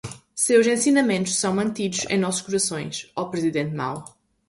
Seus 0.33 0.65
ensinamentos 0.65 1.35
são 1.37 1.53
mantidos 1.53 2.07
em 2.09 2.17
nossos 2.17 2.41
corações, 2.41 3.11
ó 3.15 3.25
Presidente 3.25 3.75
Mao 3.75 4.03